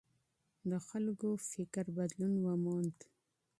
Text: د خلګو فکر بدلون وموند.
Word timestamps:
د 0.69 0.71
خلګو 0.87 1.29
فکر 1.51 1.85
بدلون 1.97 2.33
وموند. 2.41 2.97